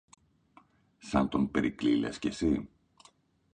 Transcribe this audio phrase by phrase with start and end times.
[0.97, 2.67] Σαν τον Περικλή λες και συ;